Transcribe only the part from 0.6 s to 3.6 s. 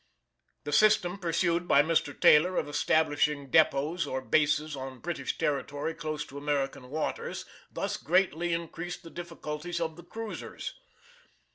The system pursued by Mr. Taylor of establishing